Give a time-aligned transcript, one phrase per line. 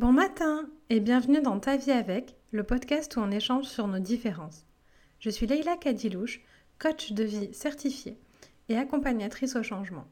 [0.00, 3.98] Bon matin et bienvenue dans Ta vie avec, le podcast où on échange sur nos
[3.98, 4.64] différences.
[5.18, 6.40] Je suis Leïla Kadilouche,
[6.78, 8.16] coach de vie certifiée
[8.70, 10.06] et accompagnatrice au changement.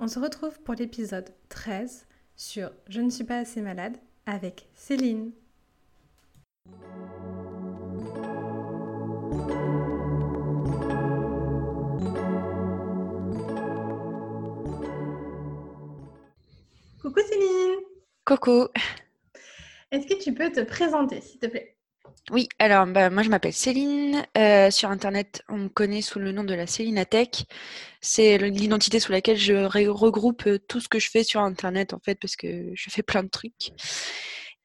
[0.00, 3.96] On se retrouve pour l'épisode 13 sur Je ne suis pas assez malade
[4.26, 5.30] avec Céline.
[17.00, 17.78] Coucou Céline
[18.24, 18.66] Coucou.
[19.92, 21.76] Est-ce que tu peux te présenter s'il te plaît?
[22.30, 24.24] Oui, alors bah, moi je m'appelle Céline.
[24.38, 27.44] Euh, sur Internet, on me connaît sous le nom de la Célinatech.
[28.00, 31.98] C'est l'identité sous laquelle je regroupe euh, tout ce que je fais sur Internet en
[31.98, 33.72] fait parce que je fais plein de trucs.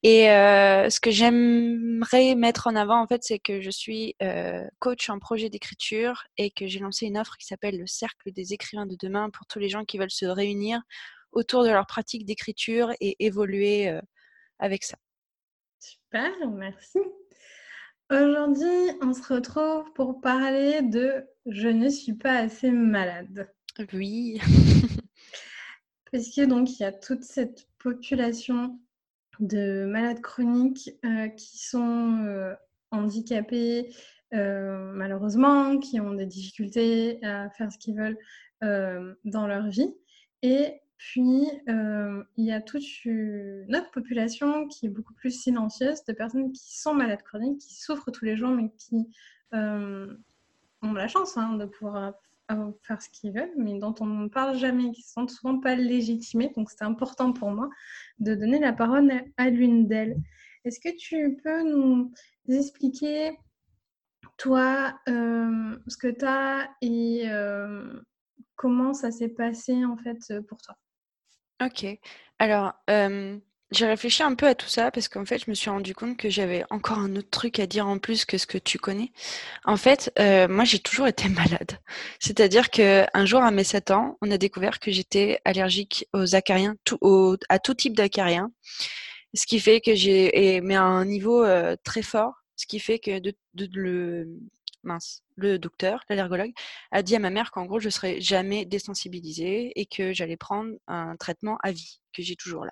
[0.02, 4.16] Et euh, ce que j'aimerais mettre en avant en fait, c'est que je suis
[4.80, 8.54] coach en projet d'écriture et que j'ai lancé une offre qui s'appelle le Cercle des
[8.54, 10.82] écrivains de demain pour tous les gens qui veulent se réunir
[11.34, 13.92] autour de leur pratique d'écriture et évoluer
[14.59, 14.98] avec ça.
[15.80, 16.99] Super, merci.
[18.09, 23.53] Aujourd'hui, on se retrouve pour parler de Je ne suis pas assez malade.
[23.94, 24.39] Oui.
[26.11, 28.80] Parce que donc il y a toute cette population
[29.39, 30.97] de malades chroniques
[31.36, 32.56] qui sont
[32.91, 33.94] handicapés
[34.31, 38.17] malheureusement, qui ont des difficultés à faire ce qu'ils veulent
[39.25, 39.94] dans leur vie.
[40.41, 46.14] Et puis, il y a toute une autre population qui est beaucoup plus silencieuse, de
[46.14, 49.08] personnes qui sont malades chroniques, qui souffrent tous les jours, mais qui
[49.53, 52.14] ont la chance hein, de pouvoir
[52.84, 55.75] faire ce qu'ils veulent, mais dont on ne parle jamais, qui ne sont souvent pas
[55.75, 56.52] légitimés.
[56.56, 57.70] Donc, c'est important pour moi
[58.20, 60.18] de donner la parole à l'une d'elles.
[60.66, 62.12] Est-ce que tu peux nous
[62.50, 63.38] expliquer,
[64.38, 67.28] toi, ce que tu as et
[68.56, 70.75] comment ça s'est passé, en fait, pour toi?
[71.63, 71.86] OK.
[72.39, 72.73] Alors,
[73.72, 76.17] j'ai réfléchi un peu à tout ça parce qu'en fait, je me suis rendu compte
[76.17, 79.11] que j'avais encore un autre truc à dire en plus que ce que tu connais.
[79.66, 80.11] En fait,
[80.50, 81.79] moi, j'ai toujours été malade.
[82.19, 86.75] C'est-à-dire qu'un jour, à mes 7 ans, on a découvert que j'étais allergique aux acariens,
[87.50, 88.51] à tout type d'acariens.
[89.34, 91.46] Ce qui fait que j'ai mais à un niveau,
[91.84, 93.34] très fort, ce qui fait que de
[93.73, 94.29] le
[94.84, 96.52] mince, le docteur, l'allergologue,
[96.92, 100.74] a dit à ma mère qu'en gros, je serais jamais désensibilisée et que j'allais prendre
[100.88, 102.72] un traitement à vie, que j'ai toujours là.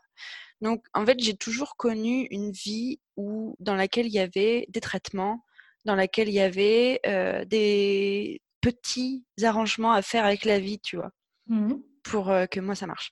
[0.61, 4.81] Donc, en fait, j'ai toujours connu une vie où, dans laquelle il y avait des
[4.81, 5.43] traitements,
[5.83, 10.97] dans laquelle il y avait euh, des petits arrangements à faire avec la vie, tu
[10.97, 11.11] vois,
[11.47, 13.11] mmh pour euh, que moi, ça marche.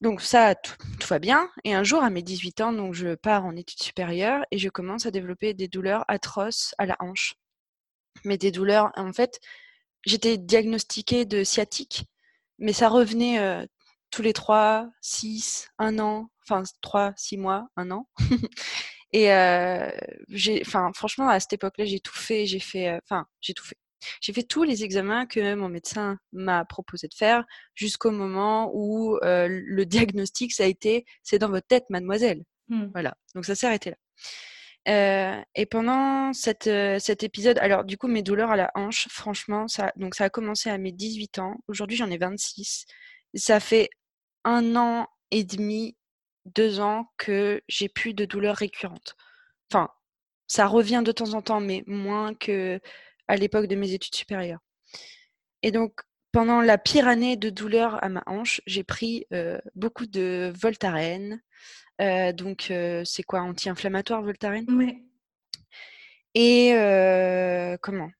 [0.00, 1.50] Donc ça, tout, tout, va bien.
[1.64, 4.68] Et un jour, à mes 18 ans, donc je pars en études supérieures et je
[4.68, 7.34] commence à développer des douleurs atroces à la hanche
[8.24, 8.92] mais des douleurs.
[8.96, 9.40] En fait,
[10.04, 12.04] j'étais diagnostiquée de sciatique,
[12.58, 13.66] mais ça revenait
[14.10, 18.08] tous les 3, 6, 1 an, enfin 3, 6 mois, 1 an.
[19.12, 19.26] Et
[20.28, 22.46] j'ai, enfin, franchement, à cette époque-là, j'ai tout fait.
[22.46, 23.76] J'ai fait, enfin, j'ai tout fait.
[24.22, 27.44] J'ai fait tous les examens que mon médecin m'a proposé de faire
[27.74, 32.42] jusqu'au moment où le diagnostic, ça a été, c'est dans votre tête, mademoiselle.
[32.68, 32.86] Mmh.
[32.92, 33.14] Voilà.
[33.34, 33.96] Donc ça s'est arrêté là.
[34.88, 39.08] Euh, et pendant cette, euh, cet épisode, alors du coup, mes douleurs à la hanche,
[39.10, 41.56] franchement, ça, donc ça a commencé à mes 18 ans.
[41.68, 42.86] Aujourd'hui, j'en ai 26.
[43.34, 43.90] Ça fait
[44.44, 45.96] un an et demi,
[46.46, 49.16] deux ans que j'ai plus de douleurs récurrentes.
[49.70, 49.90] Enfin,
[50.46, 52.80] ça revient de temps en temps, mais moins que
[53.28, 54.60] à l'époque de mes études supérieures.
[55.62, 56.00] Et donc,
[56.32, 61.40] pendant la pire année de douleurs à ma hanche, j'ai pris euh, beaucoup de Voltaren,
[62.32, 64.64] donc, euh, c'est quoi Anti-inflammatoire, Voltaren?
[64.68, 65.02] Oui.
[66.34, 68.10] Et euh, comment?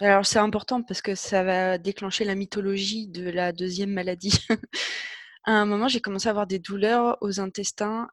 [0.00, 4.38] Alors, c'est important parce que ça va déclencher la mythologie de la deuxième maladie.
[5.44, 8.08] à un moment, j'ai commencé à avoir des douleurs aux intestins,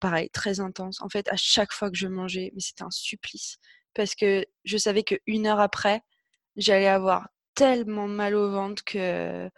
[0.00, 1.00] pareil, très intenses.
[1.00, 3.58] En fait, à chaque fois que je mangeais, mais c'était un supplice.
[3.94, 6.02] Parce que je savais qu'une heure après,
[6.56, 9.50] j'allais avoir tellement mal au ventre que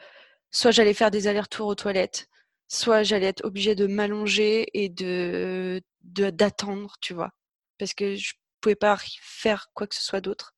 [0.50, 2.28] soit j'allais faire des allers-retours aux toilettes,
[2.70, 7.32] soit j'allais être obligée de m'allonger et de d'attendre, tu vois,
[7.78, 10.54] parce que je pouvais pas faire quoi que ce soit d'autre.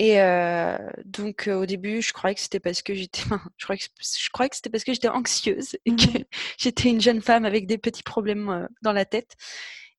[0.00, 3.22] Et euh, donc au début, je croyais que c'était parce que j'étais,
[3.58, 6.24] je croyais que, je croyais que c'était parce que j'étais anxieuse et que mmh
[6.58, 9.34] j'étais une jeune femme avec des petits problèmes dans la tête.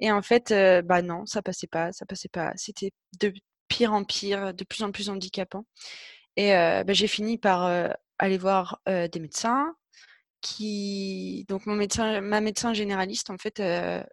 [0.01, 0.53] Et en fait,
[0.85, 2.51] bah non, ça passait pas, ça passait pas.
[2.57, 2.91] C'était
[3.21, 3.33] de
[3.69, 5.65] pire en pire, de plus en plus handicapant.
[6.37, 7.63] Et bah, j'ai fini par
[8.19, 9.73] aller voir des médecins,
[10.45, 14.03] qui donc mon médecin, ma médecin généraliste en fait, euh,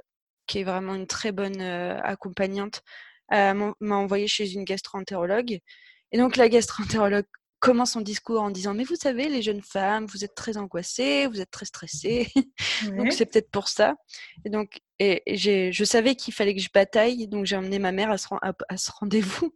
[0.46, 2.82] qui est vraiment une très bonne euh, accompagnante,
[3.32, 5.58] euh, m'a envoyé chez une gastroentérologue.
[6.10, 7.26] Et donc la gastroentérologue
[7.60, 11.26] commence son discours en disant Mais vous savez, les jeunes femmes, vous êtes très angoissées,
[11.26, 12.28] vous êtes très stressées.
[12.96, 13.94] donc, c'est peut-être pour ça.
[14.46, 17.28] Et donc, et, je savais qu'il fallait que je bataille.
[17.28, 19.54] Donc, j'ai emmené ma mère à ce, à, ce rendez-vous.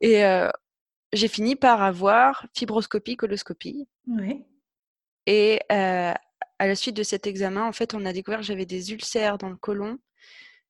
[0.00, 0.22] Et
[1.12, 3.86] j'ai fini par avoir fibroscopie, coloscopie.
[5.26, 6.12] Et euh,
[6.58, 9.38] à la suite de cet examen, en fait, on a découvert que j'avais des ulcères
[9.38, 9.98] dans le côlon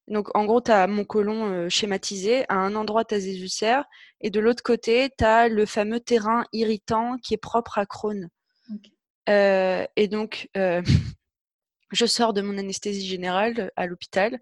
[0.09, 2.45] donc, en gros, tu as mon côlon euh, schématisé.
[2.49, 3.85] À un endroit, tu as des ulcères.
[4.21, 8.29] Et de l'autre côté, tu as le fameux terrain irritant qui est propre à Crohn.
[9.29, 10.49] Euh, et donc,
[11.93, 14.41] je sors de mon anesthésie générale à l'hôpital.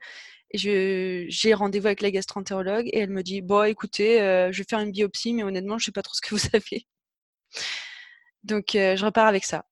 [0.55, 2.89] J'ai rendez-vous avec la gastroentérologue.
[2.89, 4.19] Et elle me dit Bon, écoutez,
[4.51, 6.49] je vais faire une biopsie, mais honnêtement, je ne sais pas trop ce que vous
[6.55, 6.87] avez.
[8.45, 9.65] Donc, je repars avec ça.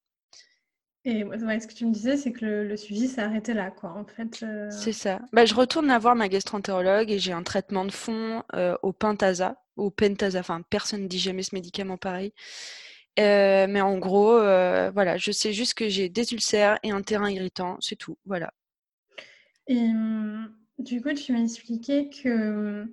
[1.04, 3.92] Et ce que tu me disais, c'est que le, suivi s'est arrêté là, quoi.
[3.92, 5.20] En fait, euh C'est ça.
[5.32, 8.92] Bah, je retourne à voir ma gastroentérologue et j'ai un traitement de fond euh, au
[8.92, 10.40] pentasa, au pentasa.
[10.40, 12.32] Enfin, personne ne dit jamais ce médicament pareil.
[13.18, 17.30] Euh, mais en gros, voilà, je sais juste que j'ai des ulcères et un terrain
[17.30, 18.18] irritant, c'est tout.
[18.26, 18.52] Voilà.
[19.66, 22.86] Et hum, du coup, tu m'as expliqué que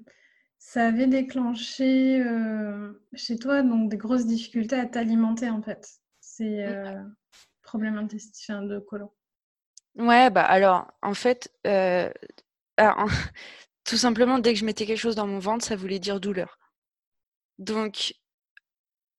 [0.58, 2.24] ça avait déclenché
[3.14, 5.90] chez toi donc des grosses difficultés à t'alimenter, en fait.
[6.22, 6.66] C'est
[7.66, 9.12] problème intestin de côlon
[9.96, 12.10] Ouais, bah alors, en fait, euh,
[13.86, 16.60] tout simplement, dès que je mettais quelque chose dans mon ventre, ça voulait dire douleur.
[17.60, 18.14] Donc,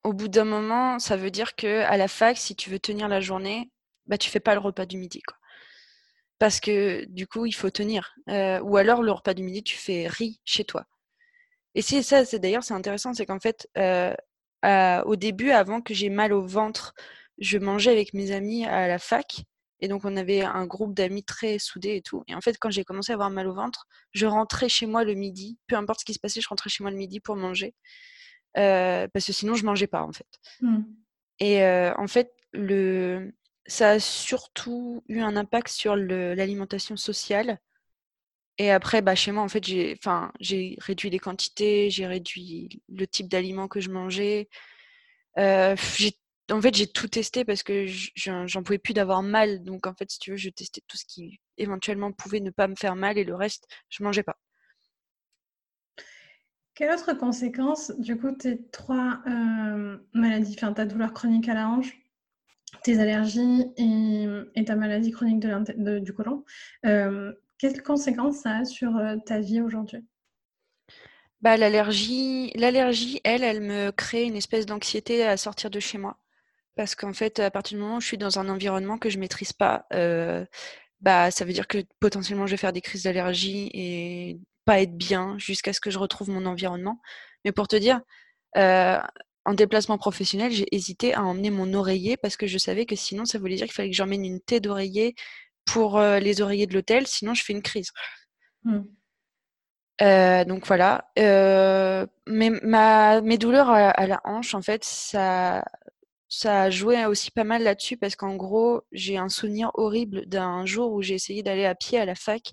[0.04, 3.08] au bout d'un moment, ça veut dire que à la fac, si tu veux tenir
[3.08, 3.70] la journée,
[4.06, 5.36] bah tu fais pas le repas du midi, quoi.
[6.38, 8.14] Parce que du coup, il faut tenir.
[8.28, 10.84] Euh, ou alors le repas du midi, tu fais riz chez toi.
[11.74, 14.14] Et c'est ça, c'est d'ailleurs c'est intéressant, c'est qu'en fait, euh,
[15.04, 16.94] au début, avant que j'ai mal au ventre
[17.38, 19.44] je mangeais avec mes amis à la fac.
[19.80, 22.24] Et donc, on avait un groupe d'amis très soudés et tout.
[22.28, 25.04] Et en fait, quand j'ai commencé à avoir mal au ventre, je rentrais chez moi
[25.04, 25.58] le midi.
[25.66, 27.74] Peu importe ce qui se passait, je rentrais chez moi le midi pour manger.
[28.56, 30.26] Euh, parce que sinon, je mangeais pas, en fait.
[30.62, 30.82] Mmh.
[31.40, 33.34] Et euh, en fait, le...
[33.66, 37.58] ça a surtout eu un impact sur l'alimentation sociale.
[38.56, 40.32] Et après, bah, chez moi, en fait, j'ai enfin,
[40.78, 44.48] réduit les quantités, j'ai réduit le type d'aliments que je mangeais.
[45.38, 46.12] Euh, j'ai
[46.50, 49.62] en fait, j'ai tout testé parce que j'en pouvais plus d'avoir mal.
[49.64, 52.68] Donc, en fait, si tu veux, je testais tout ce qui éventuellement pouvait ne pas
[52.68, 54.38] me faire mal et le reste, je mangeais pas.
[56.74, 61.68] Quelle autre conséquence, du coup, tes trois euh, maladies, enfin ta douleur chronique à la
[61.70, 61.96] hanche,
[62.82, 66.44] tes allergies et, ta maladie chronique de du côlon,
[66.84, 70.04] euh, quelles conséquences ça a sur euh, ta vie aujourd'hui?
[71.40, 76.18] Bah, l'allergie, elle, elle me crée une espèce d'anxiété à sortir de chez moi.
[76.76, 79.18] Parce qu'en fait, à partir du moment où je suis dans un environnement que je
[79.18, 80.44] maîtrise pas, euh,
[81.00, 84.96] bah, ça veut dire que potentiellement je vais faire des crises d'allergie et pas être
[84.96, 87.00] bien jusqu'à ce que je retrouve mon environnement.
[87.44, 88.02] Mais pour te dire,
[88.58, 88.98] euh,
[89.46, 93.24] en déplacement professionnel, j'ai hésité à emmener mon oreiller parce que je savais que sinon,
[93.24, 95.14] ça voulait dire qu'il fallait que j'emmène une tête d'oreiller
[95.64, 97.90] pour euh, les oreillers de l'hôtel, sinon je fais une crise.
[98.64, 98.82] Mmh.
[100.44, 101.10] donc voilà.
[101.16, 105.64] mais ma, mes douleurs à, la hanche, en fait, ça,
[106.28, 110.66] ça a joué aussi pas mal là-dessus parce qu'en gros, j'ai un souvenir horrible d'un
[110.66, 112.52] jour où j'ai essayé d'aller à pied à la fac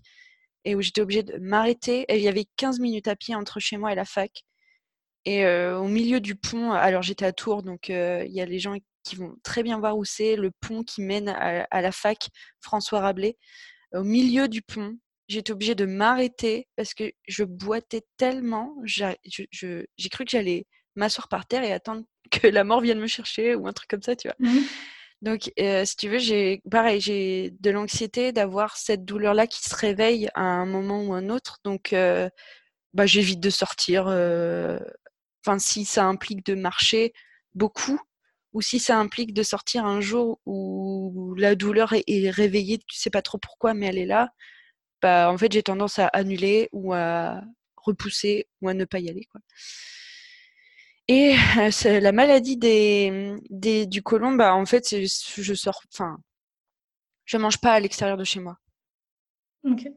[0.66, 2.06] et où j'étais obligée de m'arrêter.
[2.10, 4.44] Il y avait 15 minutes à pied entre chez moi et la fac.
[5.26, 8.46] Et euh, au milieu du pont, alors j'étais à Tours, donc euh, il y a
[8.46, 11.92] les gens qui vont très bien voir où c'est, le pont qui mène à, la
[11.92, 12.30] fac
[12.62, 13.38] François Rabelais.
[13.94, 14.98] Au milieu du pont,
[15.28, 19.18] j'étais obligée de m'arrêter parce que je boitais tellement, j'ai
[20.10, 23.68] cru que j'allais m'asseoir par terre et attendre que la mort vienne me chercher ou
[23.68, 24.36] un truc comme ça, tu vois.
[24.40, 24.60] Mmh.
[25.24, 29.74] Donc, euh, si tu veux, j'ai pareil, j'ai de l'anxiété d'avoir cette douleur-là qui se
[29.74, 31.60] réveille à un moment ou un autre.
[31.64, 32.30] Donc, euh,
[32.94, 34.08] bah, j'évite de sortir.
[34.08, 34.80] Euh,
[35.46, 37.14] enfin, si ça implique de marcher
[37.56, 38.00] beaucoup,
[38.52, 43.10] ou si ça implique de sortir un jour où la douleur est, réveillée, tu sais
[43.10, 44.34] pas trop pourquoi, mais elle est là.
[45.02, 47.42] Bah, en fait, j'ai tendance à annuler ou à
[47.78, 49.40] repousser ou à ne pas y aller, quoi.
[51.08, 51.36] Et
[51.72, 56.18] c'est la maladie des, des, du côlon, bah, en fait, je sors, enfin,
[57.26, 58.58] je mange pas à l'extérieur de chez moi.
[59.64, 59.88] Ok.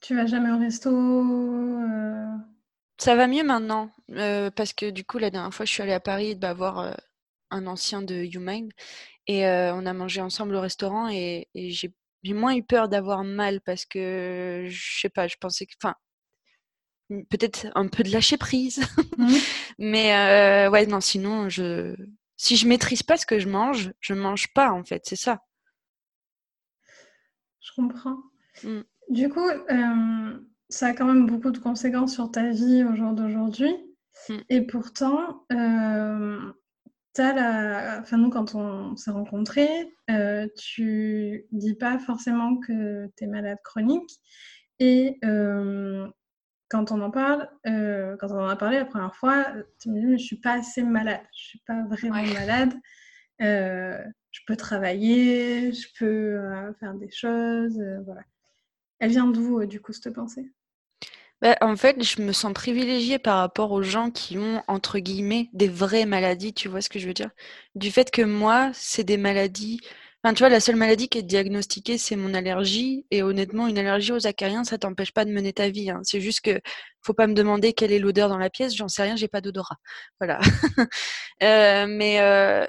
[0.00, 2.26] Tu vas jamais au resto euh?
[2.98, 5.92] Ça va mieux maintenant, euh, parce que du coup, la dernière fois, je suis allée
[5.92, 6.92] à Paris bah, voir euh,
[7.50, 8.70] un ancien de YouMind
[9.26, 11.94] et on a mangé ensemble au restaurant et, et j'ai
[12.34, 15.94] moins eu peur d'avoir mal parce que je sais pas, je pensais que, enfin,
[17.22, 18.80] peut-être un peu de lâcher prise.
[19.16, 19.28] Mmh.
[19.78, 20.12] Mais
[20.66, 21.94] euh, ouais, non, sinon, je...
[22.36, 25.44] si je maîtrise pas ce que je mange, je mange pas, en fait, c'est ça.
[27.60, 28.16] Je comprends.
[28.64, 28.80] Mmh.
[29.10, 33.12] Du coup, euh, ça a quand même beaucoup de conséquences sur ta vie au jour
[33.12, 33.72] d'aujourd'hui.
[34.28, 34.34] Mmh.
[34.48, 36.52] Et pourtant, euh,
[37.18, 38.00] la...
[38.00, 43.58] enfin, nous, quand on s'est rencontrés, euh, tu dis pas forcément que tu es malade
[43.64, 44.10] chronique.
[44.80, 46.08] Et euh,
[46.74, 49.46] quand on en parle, euh, quand on en a parlé la première fois,
[49.80, 51.20] tu me dis, mais je suis pas assez malade.
[51.32, 52.74] Je suis pas vraiment malade.
[53.38, 56.36] je peux travailler, je peux
[56.80, 57.80] faire des choses.
[58.04, 58.22] voilà.
[58.98, 60.50] Elle vient d'où, du coup, cette pensée?
[61.40, 65.50] Bah, en fait, je me sens privilégiée par rapport aux gens qui ont, entre guillemets,
[65.52, 67.30] des vraies maladies, tu vois ce que je veux dire?
[67.76, 69.80] Du fait que moi, c'est des maladies
[70.24, 73.78] enfin, tu vois, la seule maladie qui est diagnostiquée, c'est mon allergie et honnêtement, une
[73.78, 76.00] allergie aux acariens, ça t'empêche pas de mener ta vie, hein.
[76.02, 76.60] C'est juste que
[77.02, 79.40] faut pas me demander quelle est l'odeur dans la pièce, j'en sais rien, j'ai pas
[79.40, 79.76] d'odorat.
[80.20, 80.40] Voilà.
[81.42, 82.64] Euh, mais euh,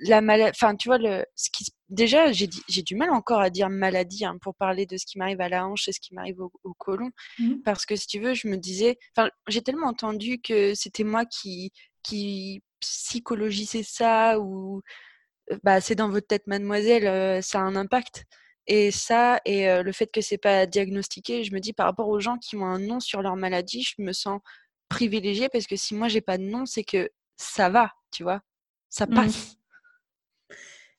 [0.00, 3.70] la maladie, enfin, tu vois, le, ce qui, déjà, j'ai, du mal encore à dire
[3.70, 6.40] maladie hein, pour parler de ce qui m'arrive à la hanche et ce qui m'arrive
[6.40, 7.10] au, au côlon.
[7.38, 7.62] Mmh.
[7.64, 11.24] Parce que si tu veux, je me disais, enfin, j'ai tellement entendu que c'était moi
[11.24, 11.72] qui,
[12.02, 14.82] qui psychologisais ça ou
[15.62, 18.24] bah, c'est dans votre tête, mademoiselle, ça a un impact.
[18.66, 22.20] Et ça, et le fait que c'est pas diagnostiqué, je me dis par rapport aux
[22.20, 24.40] gens qui ont un nom sur leur maladie, je me sens
[24.88, 28.40] privilégiée parce que si moi j'ai pas de nom, c'est que ça va, tu vois,
[28.88, 29.14] ça mmh.
[29.14, 29.56] passe.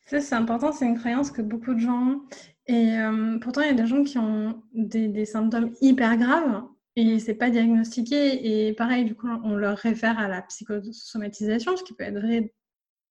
[0.05, 2.21] Ça, c'est important, c'est une croyance que beaucoup de gens ont.
[2.67, 2.95] Et
[3.41, 6.63] pourtant, il y a des gens qui ont des, symptômes hyper graves
[6.95, 8.67] et c'est pas diagnostiqué.
[8.67, 12.53] Et pareil, du coup, on leur réfère à la psychosomatisation, ce qui peut être vrai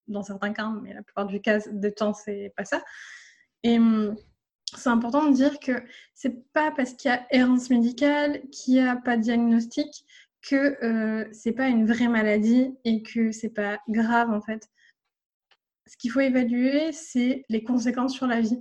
[0.09, 2.83] dans certains cas, mais la plupart du cas, des temps, c'est pas ça.
[3.63, 3.79] Et
[4.77, 5.73] c'est important de dire que
[6.15, 10.05] c'est pas parce qu'il y a errance médicale, qu'il n'y a pas de diagnostic,
[10.43, 14.69] que euh, c'est pas une vraie maladie et que c'est pas grave en fait
[15.87, 18.61] ce qu'il faut évaluer, c'est les conséquences sur la vie,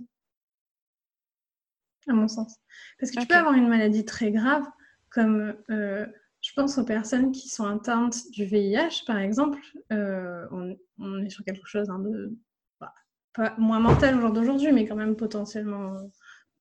[2.08, 2.56] à mon sens.
[3.00, 4.66] Parce que tu peux avoir une maladie très grave,
[5.10, 6.06] comme euh,
[6.44, 9.60] je pense aux personnes qui sont atteintes du VIH, par exemple.
[9.92, 12.38] Euh, on, est sur quelque chose hein, de
[12.82, 12.94] bah,
[13.34, 15.98] pas moins mental au jour d'aujourd'hui, mais quand même potentiellement.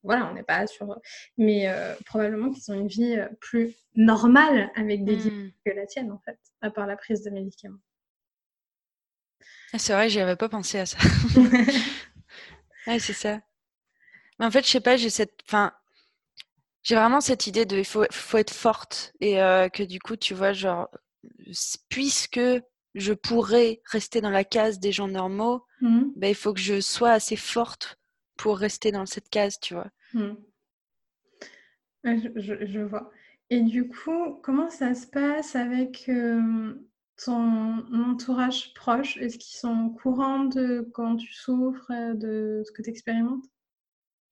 [0.05, 0.97] Voilà, on n'est pas sur.
[1.37, 5.53] Mais euh, probablement qu'ils ont une vie plus normale avec des mmh.
[5.67, 7.79] que la tienne, en fait, à part la prise de médicaments.
[9.73, 10.99] Ah, c'est vrai, j'y avais pas pensé à ça.
[12.87, 13.41] ouais, c'est ça.
[14.39, 15.41] Mais en fait, je sais pas, j'ai cette.
[15.47, 15.73] Enfin,
[16.83, 20.17] j'ai vraiment cette idée de il faut, faut être forte et euh, que du coup,
[20.17, 20.89] tu vois, genre,
[21.89, 22.41] puisque
[22.95, 26.03] je pourrais rester dans la case des gens normaux, mmh.
[26.17, 27.99] ben, il faut que je sois assez forte
[28.37, 29.91] pour rester dans cette case, tu vois.
[30.15, 30.33] Mmh.
[32.05, 33.13] Je, je, vois.
[33.49, 36.75] Et du coup, comment ça se passe avec euh,
[37.25, 42.91] ton entourage proche, est-ce qu'ils sont courants de quand tu souffres, de ce que tu
[42.91, 43.45] expérimentes?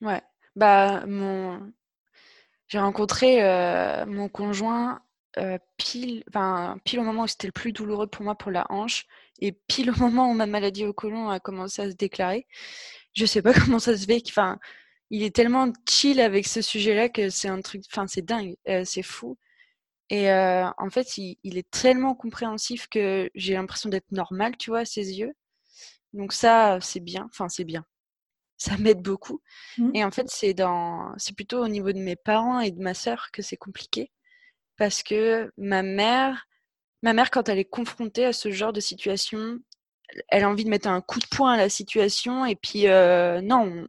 [0.00, 0.22] Ouais,
[0.56, 1.72] bah mon
[2.70, 5.02] j'ai rencontré euh, mon conjoint
[5.38, 8.66] euh, pile, enfin, pile au moment où c'était le plus douloureux pour moi pour la
[8.70, 9.06] hanche
[9.40, 12.46] et pile au moment où ma maladie au côlon a commencé à se déclarer.
[13.14, 14.22] Je sais pas comment ça se fait.
[14.28, 14.58] Enfin,
[15.10, 19.02] il est tellement chill avec ce sujet-là que c'est un truc, enfin, c'est dingue, c'est
[19.02, 19.36] fou.
[20.10, 24.84] Et en fait, il, est tellement compréhensif que j'ai l'impression d'être normale, tu vois, à
[24.84, 25.34] ses yeux.
[26.14, 27.28] Donc ça, c'est bien.
[27.32, 27.84] Enfin, c'est bien.
[28.60, 29.40] Ça m'aide beaucoup.
[29.78, 29.90] Mmh.
[29.94, 32.92] Et en fait, c'est dans, c'est plutôt au niveau de mes parents et de ma
[32.92, 34.12] sœur que c'est compliqué,
[34.76, 36.46] parce que ma mère,
[37.02, 39.58] ma mère, quand elle est confrontée à ce genre de situation,
[40.28, 43.86] elle a envie de mettre un coup de poing à la situation et puis non,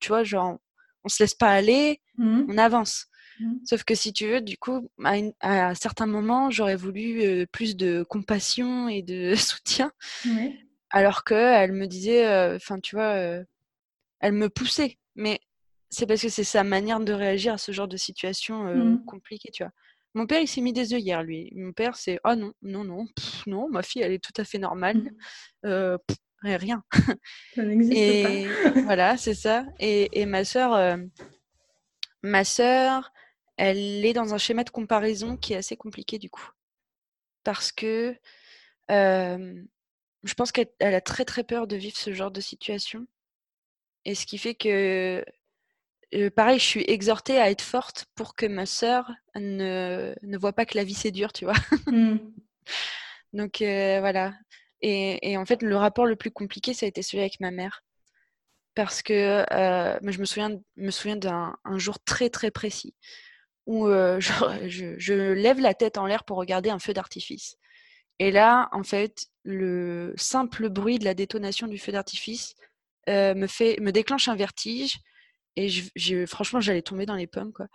[0.00, 0.58] tu vois, genre,
[1.02, 2.44] on se laisse pas aller, mmh.
[2.50, 3.06] on avance.
[3.40, 3.54] Mmh.
[3.64, 8.04] Sauf que si tu veux, du coup, à, un certain moment, j'aurais voulu plus de
[8.06, 9.92] compassion et de soutien.
[10.90, 13.44] Alors qu'elle me disait, enfin, tu vois,
[14.20, 14.98] elle me poussait.
[15.16, 15.40] Mais
[15.88, 19.04] c'est parce que c'est sa manière de réagir à ce genre de situation mmh.
[19.04, 19.72] compliquée, tu vois.
[20.14, 21.52] Mon père, il s'est mis des œillères, lui.
[21.54, 23.06] Mon père, c'est oh non, non, non,
[23.46, 25.12] non, ma fille, elle est tout à fait normale.
[25.64, 25.96] Mmh.
[26.42, 26.82] rien.
[27.54, 28.46] Ça n'existe et
[28.84, 29.66] voilà, c'est ça.
[29.78, 30.98] Et, et ma sœur,
[32.22, 33.12] ma sœur,
[33.56, 36.48] elle est dans un schéma de comparaison qui est assez compliqué du coup.
[37.44, 38.16] Parce que
[38.88, 43.06] je pense qu'elle a très très peur de vivre ce genre de situation.
[44.04, 45.24] Et ce qui fait que,
[46.34, 50.66] pareil, je suis exhortée à être forte pour que ma sœur ne, ne voit pas
[50.66, 51.56] que la vie c'est dur, tu vois.
[51.86, 52.18] Mmh.
[53.32, 54.34] Donc voilà.
[54.82, 57.50] Et, et, en fait, le rapport le plus compliqué, ça a été celui avec ma
[57.50, 57.82] mère.
[58.74, 62.94] Parce que je me souviens, me souviens d'un jour très très précis
[63.66, 63.86] où
[64.18, 67.56] je, lève la tête en l'air pour regarder un feu d'artifice.
[68.18, 72.54] Et là, en fait, le simple bruit de la détonation du feu d'artifice
[73.08, 74.98] me fait me déclenche un vertige
[75.56, 77.66] et je, franchement j'allais tomber dans les pommes quoi.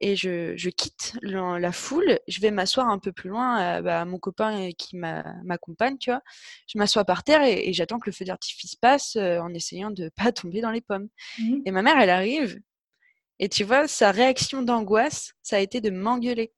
[0.00, 2.18] et je, je quitte la, foule.
[2.28, 6.20] Je vais m'asseoir un peu plus loin, bah, mon copain qui m'accompagne, tu vois.
[6.66, 10.32] Je m'assois par terre et, j'attends que le feu d'artifice passe en essayant de pas
[10.32, 11.08] tomber dans les pommes.
[11.38, 11.60] Mmh.
[11.64, 12.60] Et ma mère, elle arrive.
[13.38, 16.52] Et tu vois, sa réaction d'angoisse, ça a été de m'engueuler.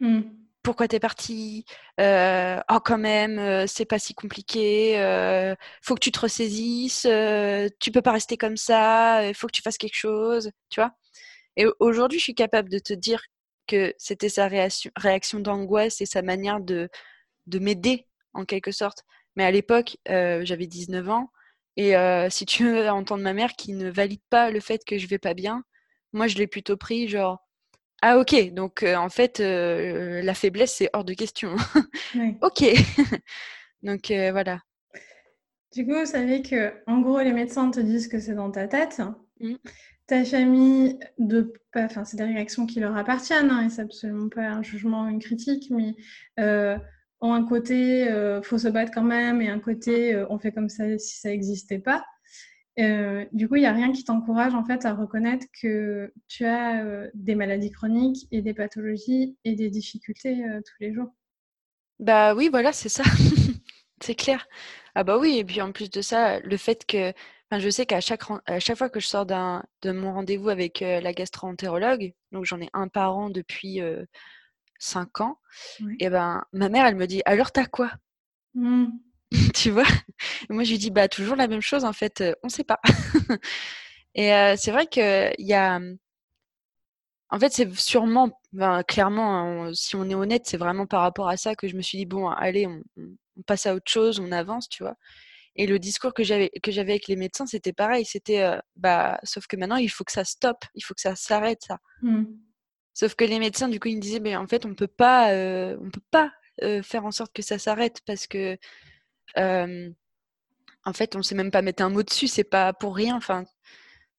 [0.00, 1.64] Mmh pourquoi t'es parti?
[2.00, 4.98] Euh, Oh, quand même, euh, c'est pas si compliqué.
[5.00, 7.06] Euh, faut que tu te ressaisisses.
[7.80, 9.26] tu peux pas rester comme ça.
[9.28, 10.50] Il faut que tu fasses quelque chose.
[10.70, 10.92] Tu vois?
[11.56, 13.22] Et aujourd'hui, je suis capable de te dire
[13.68, 16.88] que c'était sa réaction, réaction d'angoisse et sa manière de,
[17.46, 19.04] de m'aider en quelque sorte.
[19.36, 21.30] Mais à l'époque, j'avais 19 ans.
[21.76, 21.94] Et
[22.30, 25.18] si tu veux entendre ma mère qui ne valide pas le fait que je vais
[25.18, 25.64] pas bien,
[26.12, 27.45] moi, je l'ai plutôt pris genre
[28.02, 31.56] ah ok, donc en fait, la faiblesse, c'est hors de question.
[32.42, 32.62] ok.
[33.82, 34.60] donc voilà.
[35.74, 38.68] Du coup, vous savez que, en gros, les médecins te disent que c'est dans ta
[38.68, 39.00] tête.
[39.40, 39.54] Mmh.
[40.06, 44.48] Ta famille, de, enfin, c'est des réactions qui leur appartiennent, hein, et c'est absolument pas
[44.48, 45.94] un jugement, une critique, mais
[47.20, 48.08] ont un côté,
[48.42, 51.78] faut se battre quand même, et un côté, on fait comme ça si ça n'existait
[51.78, 52.04] pas.
[52.78, 56.44] Euh, du coup, il n'y a rien qui t'encourage en fait à reconnaître que tu
[56.44, 61.14] as euh, des maladies chroniques et des pathologies et des difficultés euh, tous les jours.
[61.98, 63.04] Bah oui, voilà, c'est ça.
[64.02, 64.46] c'est clair.
[64.94, 67.10] Ah bah oui, et puis en plus de ça, le fait que,
[67.50, 70.50] enfin, je sais qu'à chaque, à chaque fois que je sors d'un, de mon rendez-vous
[70.50, 73.80] avec la gastro-entérologue, donc j'en ai un par an depuis
[74.78, 75.38] 5 ans,
[76.00, 77.92] et ben ma mère, elle me dit, alors t'as quoi?
[78.54, 78.86] Mmh.
[79.54, 79.86] tu vois?
[80.50, 82.80] Moi, je lui dis bah toujours la même chose en fait, on ne sait pas.
[84.14, 85.80] et c'est vrai qu'il y a,
[87.30, 91.36] en fait, c'est sûrement, ben, clairement, si on est honnête, c'est vraiment par rapport à
[91.36, 92.82] ça que je me suis dit bon, allez, on,
[93.46, 94.94] passe à autre chose, on avance, tu vois?
[95.56, 99.46] Et le discours que j'avais que j'avais avec les médecins, c'était pareil, c'était bah sauf
[99.46, 101.78] que maintenant il faut que ça stoppe, il faut que ça s'arrête ça.
[102.02, 102.24] Mmh.
[102.94, 105.28] Sauf que les médecins, du coup, ils me disaient, mais en fait, on peut pas,
[105.32, 106.32] on peut pas
[106.82, 108.56] faire en sorte que ça s'arrête parce que
[109.34, 113.16] en fait, on sait même pas mettre un mot dessus, c'est pas pour rien.
[113.16, 113.44] Enfin,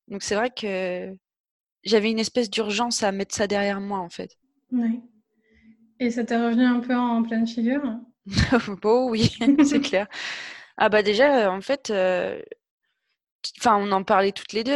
[0.08, 1.16] donc c'est vrai que
[1.84, 4.38] j'avais une espèce d'urgence à mettre ça derrière moi, en fait.
[4.72, 5.02] Oui.
[6.00, 7.84] Et ça t'est revenu un peu en pleine figure?
[8.84, 9.32] Oh oui,
[9.65, 10.08] c'est clair.
[10.78, 11.91] Ah bah déjà, en fait,
[13.60, 14.72] enfin, on en parlait toutes les deux.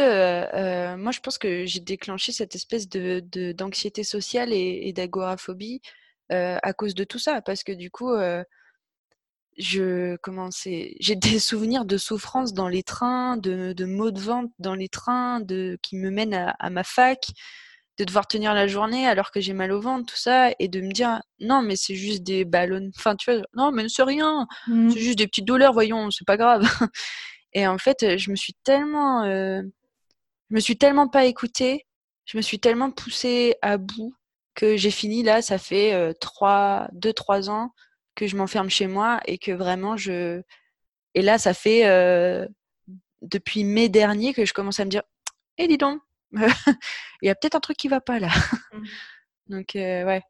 [0.96, 3.20] moi, je pense que j'ai déclenché cette espèce de
[3.52, 5.80] d'anxiété sociale et, et d'agoraphobie
[6.30, 8.10] à cause de tout ça, parce que du coup
[9.58, 14.52] je commençais j'ai des souvenirs de souffrance dans les trains, de, de maux de ventre
[14.58, 17.26] dans les trains, de qui me mènent à, ma fac,
[17.98, 20.80] de devoir tenir la journée alors que j'ai mal au ventre, tout ça, et de
[20.80, 24.46] me dire non mais c'est juste des ballons, enfin tu vois, non mais c'est rien,
[24.68, 24.90] mmh.
[24.90, 26.62] c'est juste des petites douleurs, voyons, c'est pas grave.
[27.52, 29.62] et en fait, je me suis tellement, euh,
[30.50, 31.86] je me suis tellement pas écoutée,
[32.24, 34.14] je me suis tellement poussée à bout
[34.54, 37.72] que j'ai fini là, ça fait euh, trois, deux trois ans
[38.14, 40.42] que je m'enferme chez moi et que vraiment je.
[41.14, 42.46] Et là, ça fait euh,
[43.20, 45.02] depuis mai dernier que je commence à me dire
[45.58, 46.00] Eh, dis donc,
[46.32, 48.30] il y a peut-être un truc qui va pas là.
[48.72, 48.84] Mmh.
[49.48, 50.22] Donc, euh, ouais.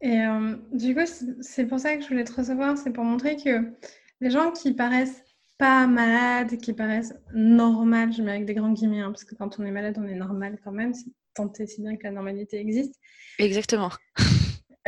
[0.00, 1.00] Et euh, du coup,
[1.40, 3.72] c'est pour ça que je voulais te recevoir, c'est pour montrer que
[4.20, 5.22] les gens qui paraissent
[5.58, 9.58] pas malades, qui paraissent normales, je mets avec des grands guillemets, hein, parce que quand
[9.58, 10.92] on est malade, on est normal quand même,
[11.34, 12.94] tant et si bien que la normalité existe.
[13.40, 13.90] Exactement.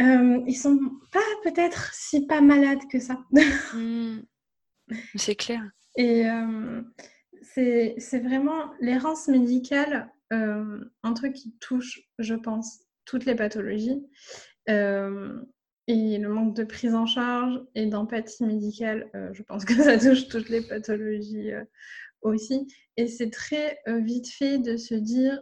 [0.01, 0.79] euh, ils sont
[1.13, 3.19] pas peut-être si pas malades que ça.
[3.75, 4.23] Hmm.
[5.15, 5.63] C'est clair.
[5.97, 6.83] Et euh,
[7.43, 14.05] c'est vraiment l'errance médicale, euh, un truc qui touche, je pense, toutes les pathologies.
[14.69, 15.41] Euh,
[15.87, 20.29] et le manque de prise en charge et d'empathie médicale, je pense que ça touche
[20.29, 21.51] toutes les pathologies
[22.23, 22.67] aussi.
[22.97, 25.41] Et c'est très vite fait de se dire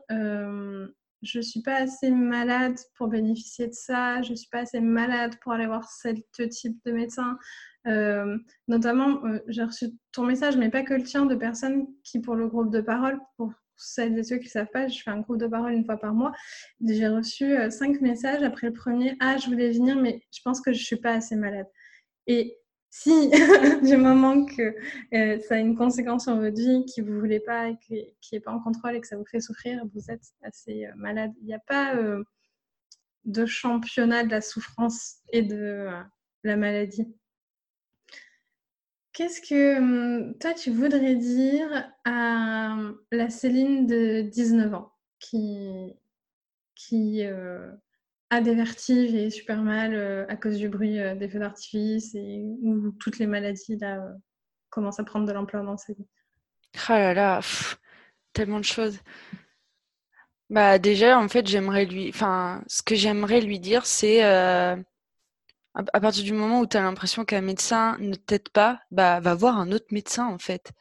[1.23, 5.53] je suis pas assez malade pour bénéficier de ça, je suis pas assez malade pour
[5.53, 7.39] aller voir ce type de médecin.
[7.87, 12.21] Euh, notamment, euh, j'ai reçu ton message, mais pas que le tien, de personnes qui,
[12.21, 15.11] pour le groupe de parole, pour celles et ceux qui ne savent pas, je fais
[15.11, 16.33] un groupe de parole une fois par mois.
[16.85, 20.61] J'ai reçu euh, cinq messages après le premier Ah, je voulais venir, mais je pense
[20.61, 21.67] que je ne suis pas assez malade.
[22.27, 22.59] Et
[22.91, 23.31] si
[23.83, 24.75] du moment que
[25.15, 28.41] euh, ça a une conséquence sur votre vie, que vous ne voulez pas, qui n'est
[28.41, 31.33] pas en contrôle et que ça vous fait souffrir, vous êtes assez euh, malade.
[31.41, 32.23] Il n'y a pas euh,
[33.25, 35.89] de championnat de la souffrance et de
[36.45, 37.07] la maladie.
[39.13, 42.77] Qu'est-ce que hum, toi tu voudrais dire à
[43.11, 45.95] la Céline de 19 ans qui,
[46.75, 47.23] qui
[48.31, 52.15] a des vertiges et super mal euh, à cause du bruit euh, des feux d'artifice
[52.15, 54.13] et où toutes les maladies là euh,
[54.71, 56.07] commencent à prendre de l'ampleur dans sa vie.
[56.89, 57.41] Oh là là,
[58.33, 58.99] tellement de choses.
[60.51, 64.77] Bah déjà, en fait, j'aimerais lui, enfin, ce que j'aimerais lui dire, c'est à
[66.01, 69.59] partir du moment où tu as l'impression qu'un médecin ne t'aide pas, bah va voir
[69.59, 70.73] un autre médecin en fait.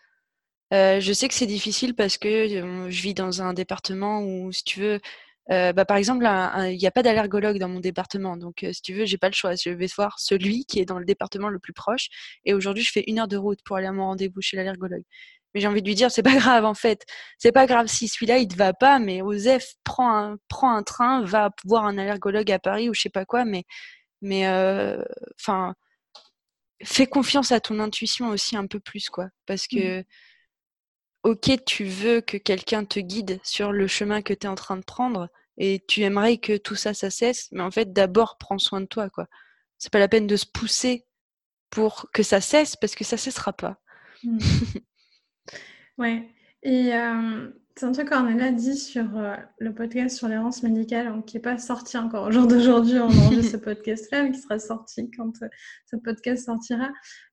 [0.71, 2.47] Je sais que c'est difficile parce que
[2.89, 5.01] je vis dans un département où, si tu veux,
[5.51, 6.27] euh, bah, par exemple,
[6.69, 8.37] il n'y a pas d'allergologue dans mon département.
[8.37, 9.55] Donc, si tu veux, j'ai pas le choix.
[9.55, 12.09] Je vais voir celui qui est dans le département le plus proche.
[12.45, 15.03] Et aujourd'hui, je fais une heure de route pour aller à mon rendez-vous chez l'allergologue.
[15.53, 17.05] Mais j'ai envie de lui dire, c'est pas grave en fait.
[17.37, 20.83] C'est pas grave si celui-là il te va pas, mais Osef, prends un, prends un
[20.83, 23.45] train, va voir un allergologue à Paris ou je sais pas quoi.
[23.45, 23.63] Mais,
[24.21, 24.47] mais,
[25.39, 25.73] enfin,
[26.83, 29.29] fais confiance à ton intuition aussi un peu plus, quoi.
[29.45, 30.03] Parce que, mmh
[31.27, 34.77] ok, tu veux que quelqu'un te guide sur le chemin que tu es en train
[34.77, 38.59] de prendre et tu aimerais que tout ça, ça cesse, mais en fait, d'abord, prends
[38.59, 39.27] soin de toi, quoi.
[39.77, 41.05] C'est pas la peine de se pousser
[41.69, 43.77] pour que ça cesse parce que ça cessera pas.
[44.23, 44.37] Mmh.
[45.97, 46.29] ouais.
[46.63, 46.93] Et
[47.77, 49.05] c'est un truc qu'on a dit sur
[49.59, 52.99] le podcast sur l'errance médicale, hein, qui n'est pas sorti encore au jour d'aujourd'hui.
[52.99, 55.31] On enregistre ce podcast-là, mais qui sera sorti quand
[55.85, 56.89] ce podcast sortira,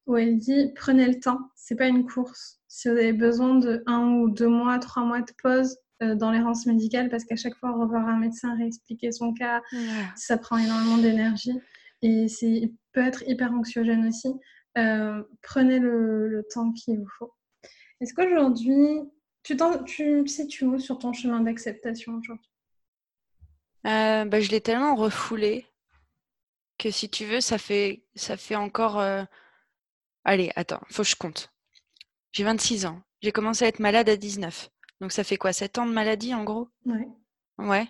[0.07, 3.85] où elle dit prenez le temps, c'est pas une course si vous avez besoin de
[3.87, 7.55] un ou deux mois, trois mois de pause euh, dans l'errance médicale, parce qu'à chaque
[7.55, 9.63] fois, revoir un médecin, réexpliquer son cas,
[10.17, 11.57] ça prend énormément d'énergie
[12.03, 14.29] et c'est peut être hyper anxiogène aussi.
[14.77, 17.33] Euh, prenez le, temps qu'il vous faut.
[18.01, 18.99] Est-ce qu'aujourd'hui,
[19.45, 22.51] tu, tu sais tu où sur ton chemin d'acceptation aujourd'hui?
[23.87, 25.67] Euh, bah, Je l'ai tellement refoulé
[26.79, 29.01] que si tu veux, ça fait, ça fait encore...
[30.25, 31.53] Allez, attends, faut que je compte.
[32.33, 33.01] J'ai 26 ans.
[33.23, 34.71] J'ai commencé à être malade à 19.
[35.01, 36.69] Donc ça fait quoi 7 ans de maladie en gros?
[36.87, 37.09] Ouais.
[37.59, 37.87] Ouais.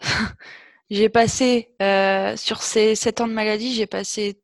[0.90, 4.40] j'ai passé, euh, sur ces 7 ans de maladie, j'ai passé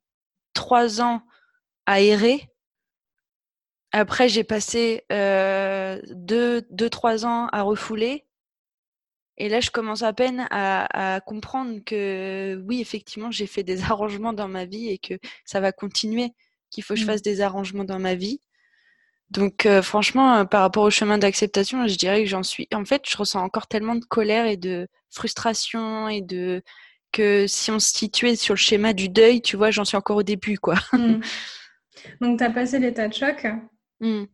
[0.54, 1.22] 3 ans
[1.86, 2.50] à errer.
[3.92, 8.24] Après, j'ai passé 2-3 euh, ans à refouler.
[9.36, 13.82] Et là, je commence à peine à, à comprendre que oui, effectivement, j'ai fait des
[13.90, 16.32] arrangements dans ma vie et que ça va continuer,
[16.70, 17.08] qu'il faut que je mmh.
[17.08, 18.40] fasse des arrangements dans ma vie.
[19.30, 22.68] Donc euh, franchement, euh, par rapport au chemin d'acceptation, je dirais que j'en suis.
[22.74, 26.62] En fait, je ressens encore tellement de colère et de frustration et de
[27.12, 30.16] que si on se situait sur le schéma du deuil, tu vois, j'en suis encore
[30.16, 30.76] au début, quoi.
[30.92, 31.20] Hmm.
[32.20, 33.46] Donc tu as passé l'état de choc?
[34.00, 34.24] Hmm.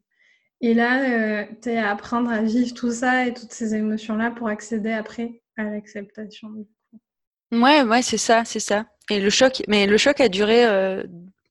[0.60, 4.30] Et là, euh, tu es à apprendre à vivre tout ça et toutes ces émotions-là
[4.30, 6.66] pour accéder après à l'acceptation.
[7.52, 8.86] Ouais, ouais, c'est ça, c'est ça.
[9.10, 10.64] Et le choc, mais le choc a duré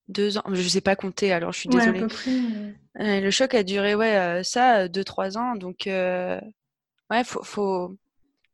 [0.08, 0.44] deux ans.
[0.48, 2.06] Je ne sais pas compter, alors je suis désolée.
[2.96, 5.56] le choc a duré, ouais, euh, ça, euh, deux, trois ans.
[5.56, 6.40] Donc, euh,
[7.10, 7.98] ouais, faut, faut...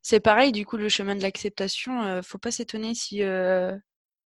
[0.02, 3.22] c'est pareil, du coup, le chemin de l'acceptation, euh, faut pas s'étonner si,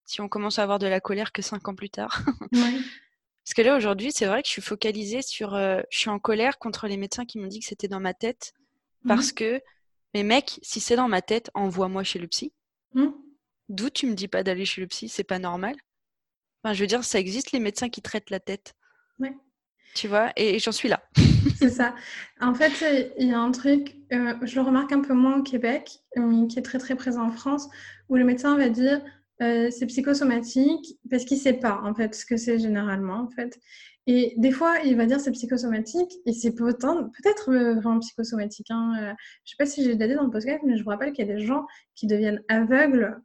[0.06, 2.22] si on commence à avoir de la colère que cinq ans plus tard.
[3.46, 5.56] Parce que là, aujourd'hui, c'est vrai que je suis focalisée sur.
[5.56, 8.54] je suis en colère contre les médecins qui m'ont dit que c'était dans ma tête.
[9.08, 9.36] Parce mmh.
[9.36, 9.62] que,
[10.16, 12.54] mais mec, si c'est dans ma tête, envoie-moi chez le psy.
[12.94, 13.10] Mmh.
[13.70, 15.76] D'où tu me dis pas d'aller chez le psy C'est pas normal
[16.74, 18.74] je veux dire, ça existe les médecins qui traitent la tête.
[19.20, 19.36] Ouais.
[19.94, 21.02] Tu vois, et, j'en suis là.
[21.58, 21.96] c'est ça.
[22.42, 25.44] En fait, il y a un truc, euh, je le remarque un peu moins au
[25.44, 27.70] Québec, mais qui est très très présent en France,
[28.10, 29.02] où le médecin va dire
[29.42, 33.30] euh, c'est psychosomatique parce qu'il ne sait pas en fait ce que c'est généralement en
[33.30, 33.60] fait.
[34.08, 38.68] Et des fois, il va dire c'est psychosomatique et c'est peut-être euh, vraiment psychosomatique.
[38.70, 38.94] Hein.
[38.96, 41.12] je ne sais pas si j'ai déjà dit dans le podcast, mais je vous rappelle
[41.12, 43.20] qu'il y a des gens qui deviennent aveugles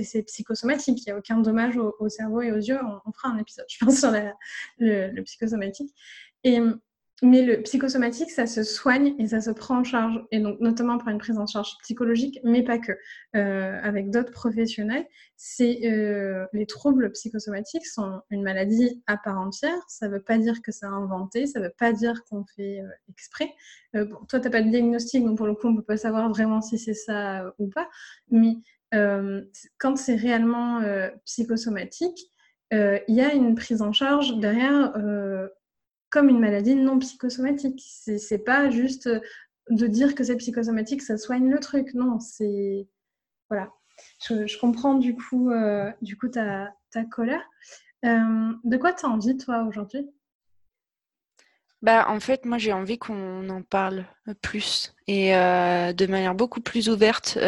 [0.00, 1.02] c'est psychosomatique.
[1.04, 2.78] Il n'y a aucun dommage au, cerveau et aux yeux.
[3.04, 4.12] On, fera un épisode, je pense, sur
[4.78, 5.92] le, psychosomatique.
[6.44, 6.58] Et,
[7.24, 10.20] mais le psychosomatique, ça se soigne et ça se prend en charge.
[10.32, 12.92] Et donc, notamment pour une prise en charge psychologique, mais pas que.
[13.36, 15.06] Euh, avec d'autres professionnels,
[15.36, 19.78] c'est euh, les troubles psychosomatiques sont une maladie à part entière.
[19.86, 22.80] Ça ne veut pas dire que c'est inventé, ça ne veut pas dire qu'on fait
[22.80, 23.54] euh, exprès.
[23.94, 25.96] bon, toi, tu n'as pas de diagnostic, donc pour le coup, on ne peut pas
[25.96, 27.88] savoir vraiment si c'est ça ou pas.
[28.32, 28.56] Mais
[29.78, 30.82] quand c'est réellement
[31.24, 32.32] psychosomatique,
[32.72, 34.92] il y a une prise en charge derrière
[36.12, 37.82] comme une maladie non psychosomatique.
[37.84, 39.08] C'est pas juste
[39.70, 41.94] de dire que c'est psychosomatique, ça soigne le truc.
[41.94, 42.86] Non, c'est.
[43.50, 43.72] Voilà.
[44.28, 45.50] Je, comprends du coup,
[46.00, 47.42] du coup ta, ta colère.
[48.02, 50.08] de quoi tu as envie, toi, aujourd'hui?
[51.82, 54.06] Bah, en fait, moi, j'ai envie qu'on en parle
[54.40, 57.38] plus et de manière beaucoup plus ouverte.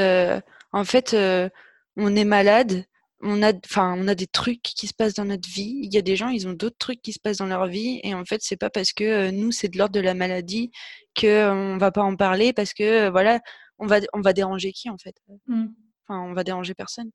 [0.74, 1.48] En fait, euh,
[1.96, 2.84] on est malade,
[3.24, 5.80] on a, enfin, on a des trucs qui se passent dans notre vie.
[5.82, 8.00] Il y a des gens, ils ont d'autres trucs qui se passent dans leur vie,
[8.04, 10.70] et en fait, c'est pas parce que euh, nous, c'est de l'ordre de la maladie
[11.14, 13.40] que euh, on va pas en parler, parce que voilà,
[13.78, 15.16] on va, on va déranger qui en fait?
[15.46, 15.66] Mmh.
[16.06, 17.10] Enfin, on va déranger personne.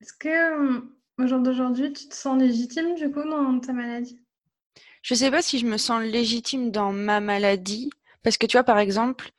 [0.00, 0.80] Est-ce que
[1.18, 4.20] au jour d'aujourd'hui, tu te sens légitime du coup dans ta maladie?
[5.02, 7.90] Je sais pas si je me sens légitime dans ma maladie,
[8.22, 9.30] Parce que tu vois, par exemple,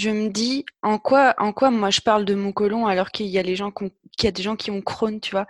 [0.00, 3.26] je me dis en quoi, en quoi moi je parle de mon côlon alors qu'il
[3.26, 3.90] y a les gens qu'il
[4.24, 5.46] y a des gens qui ont Crohn, tu vois.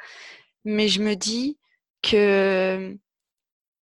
[0.65, 1.57] Mais je me dis
[2.03, 2.99] que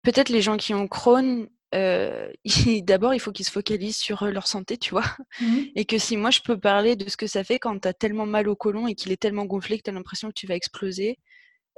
[0.02, 2.31] peut-être les gens qui ont Crohn, euh,
[2.83, 5.07] d'abord il faut qu'ils se focalisent sur leur santé, tu vois.
[5.40, 5.59] Mmh.
[5.74, 7.94] Et que si moi je peux parler de ce que ça fait quand tu as
[7.94, 10.46] tellement mal au côlon et qu'il est tellement gonflé que tu as l'impression que tu
[10.46, 11.18] vas exploser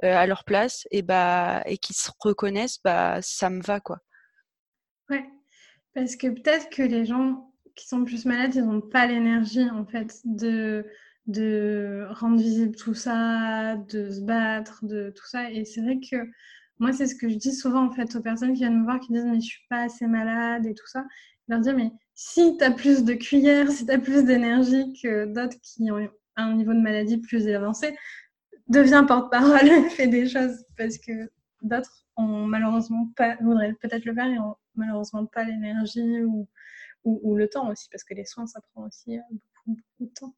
[0.03, 3.99] euh, à leur place et bah et qu'ils se reconnaissent, bah ça me va quoi.
[5.09, 5.23] Ouais.
[5.93, 7.50] Parce que peut-être que les gens
[7.87, 10.85] sont plus malades, ils n'ont pas l'énergie en fait de
[11.27, 15.51] de rendre visible tout ça, de se battre, de tout ça.
[15.51, 16.17] Et c'est vrai que
[16.79, 18.99] moi, c'est ce que je dis souvent en fait aux personnes qui viennent me voir
[18.99, 21.05] qui disent mais je suis pas assez malade et tout ça.
[21.47, 24.93] Je leur dis mais si tu as plus de cuillères, si tu as plus d'énergie
[25.01, 27.95] que d'autres qui ont un niveau de maladie plus avancé,
[28.67, 31.29] deviens porte-parole, fais des choses parce que
[31.61, 36.47] d'autres ont malheureusement pas, voudraient peut-être le faire et ont malheureusement pas l'énergie ou,
[37.03, 40.13] ou, le temps aussi parce que les soins ça prend aussi euh, beaucoup, beaucoup de
[40.13, 40.35] temps.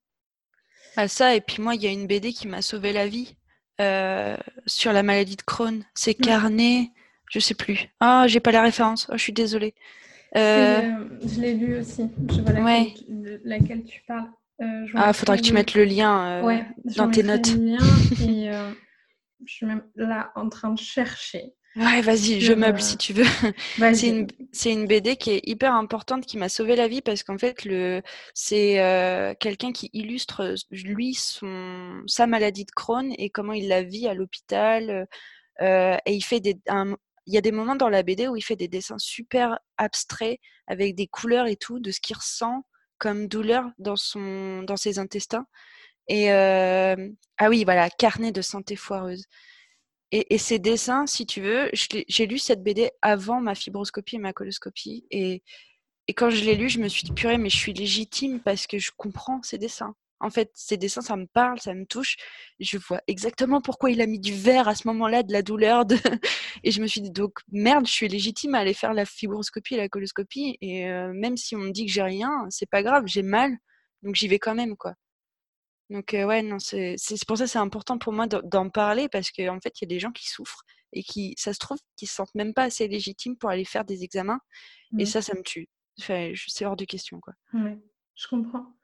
[0.95, 3.36] Ah ça et puis moi il y a une BD qui m'a sauvé la vie
[3.82, 5.84] euh, sur la maladie de Crohn.
[5.95, 6.91] C'est Carnet,
[7.30, 7.89] je sais plus.
[7.99, 9.08] Ah, j'ai pas la référence.
[9.10, 9.73] Oh, je suis désolée.
[10.36, 11.10] Euh...
[11.26, 12.10] Je l'ai lu aussi.
[12.30, 14.30] Je vois laquelle, tu, laquelle tu parles.
[14.62, 16.41] Euh, ah, faudra que tu mettes le lien
[16.95, 17.54] dans tes notes.
[17.56, 17.78] Le lien
[18.21, 18.52] et,
[19.45, 21.54] je suis même là en train de chercher.
[21.75, 23.23] Ouais, vas-y, je meuble si tu veux.
[23.95, 24.27] c'est une,
[24.65, 28.03] une, BD qui est hyper importante, qui m'a sauvé la vie parce qu'en fait, le,
[28.36, 33.81] c'est euh, quelqu'un qui illustre, lui, son, sa maladie de Crohn et comment il la
[33.81, 35.07] vit à l'hôpital.
[35.62, 36.59] Euh, et il fait des,
[37.25, 40.39] il y a des moments dans la BD où il fait des dessins super abstraits
[40.67, 42.65] avec des couleurs et tout de ce qu'il ressent
[42.99, 45.47] comme douleur dans, son, dans ses intestins.
[46.07, 46.95] Et euh,
[47.38, 49.25] ah oui, voilà, carnet de santé foireuse.
[50.15, 54.32] Et, ces dessins, si tu veux, j'ai lu cette BD avant ma fibroscopie et ma
[54.32, 55.08] coloscopie.
[55.10, 55.41] Et,
[56.15, 58.78] quand je l'ai lu, je me suis dit, purée, mais je suis légitime parce que
[58.78, 59.95] je comprends ces dessins.
[60.19, 62.17] En fait, ces dessins, ça me parle, ça me touche.
[62.60, 65.84] Je vois exactement pourquoi il a mis du vert à ce moment-là, de la douleur.
[66.63, 69.73] Et je me suis dit, donc, merde, je suis légitime à aller faire la fibroscopie
[69.73, 70.60] et la coloscopie.
[70.62, 73.58] Et euh, même si on me dit que j'ai rien, c'est pas grave, j'ai mal.
[74.04, 74.93] Donc, j'y vais quand même, quoi.
[75.93, 79.58] Donc ouais, non, c'est pour ça que c'est important pour moi d'en parler parce qu'en
[79.58, 82.08] en fait, il y a des gens qui souffrent et qui, ça se trouve, qui
[82.08, 84.39] se sentent même pas assez légitimes pour aller faire des examens.
[84.97, 85.06] Et mmh.
[85.06, 85.69] ça, ça me tue.
[85.99, 87.36] Enfin, c'est hors de question, quoi.
[87.53, 87.77] Ouais,
[88.15, 88.75] je comprends.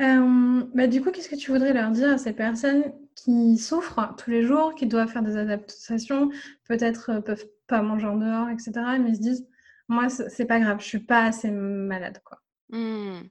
[0.00, 4.30] bah, du coup, qu'est-ce que tu voudrais leur dire à ces personnes qui souffrent tous
[4.30, 6.28] les jours, qui doivent faire des adaptations,
[6.64, 9.48] peut-être peuvent pas manger en dehors, etc., mais se disent,
[9.86, 12.40] moi, c'est pas grave, je suis pas assez malade, quoi.
[12.70, 13.28] Mmh.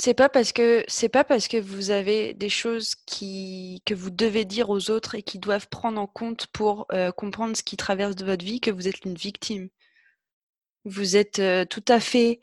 [0.00, 4.10] C'est pas parce que c'est pas parce que vous avez des choses qui que vous
[4.10, 7.76] devez dire aux autres et qui doivent prendre en compte pour euh, comprendre ce qui
[7.76, 9.68] traverse de votre vie que vous êtes une victime.
[10.84, 12.40] Vous êtes euh, tout à fait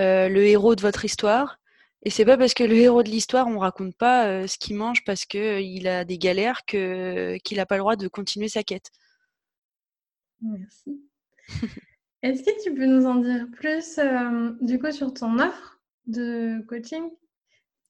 [0.00, 1.58] euh, le héros de votre histoire.
[2.04, 5.04] Et c'est pas parce que le héros de l'histoire, on raconte pas ce qu'il mange
[5.04, 8.90] parce qu'il a des galères que qu'il n'a pas le droit de continuer sa quête.
[10.40, 11.02] Merci.
[12.22, 13.98] Est-ce que tu peux nous en dire plus
[14.60, 15.73] du coup sur ton offre?
[16.06, 17.10] De coaching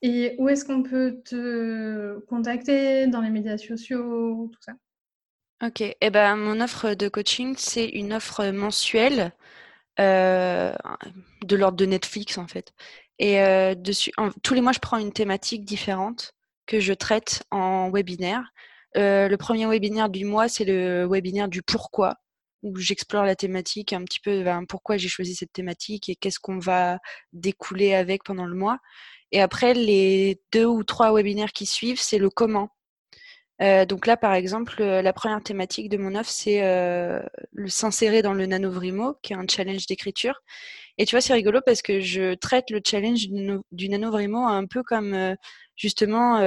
[0.03, 4.75] Et où est-ce qu'on peut te contacter dans les médias sociaux, tout ça?
[5.63, 9.33] Ok, eh ben, mon offre de coaching, c'est une offre mensuelle
[10.01, 10.75] euh,
[11.45, 12.75] de l'ordre de Netflix en fait.
[13.19, 16.35] Et euh, dessus, tous les mois, je prends une thématique différente
[16.67, 18.53] que je traite en webinaire.
[18.97, 22.17] Euh, le premier webinaire du mois, c'est le webinaire du pourquoi
[22.65, 26.41] où j'explore la thématique, un petit peu ben, pourquoi j'ai choisi cette thématique et qu'est-ce
[26.41, 26.99] qu'on va
[27.33, 28.79] découler avec pendant le mois.
[29.31, 32.71] Et après, les deux ou trois webinaires qui suivent, c'est le comment.
[33.63, 37.21] Euh, donc là, par exemple, euh, la première thématique de mon offre, c'est euh,
[37.53, 40.41] le s'insérer dans le nanovrimo, qui est un challenge d'écriture.
[40.97, 43.29] Et tu vois, c'est rigolo parce que je traite le challenge
[43.71, 45.37] du, nanovrimo un peu comme
[45.77, 46.41] justement